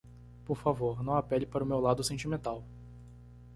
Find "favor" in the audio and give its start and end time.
0.57-1.03